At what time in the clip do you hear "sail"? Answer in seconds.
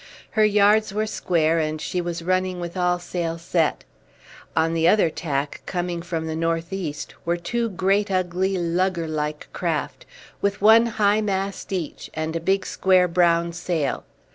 2.97-3.37, 13.53-14.03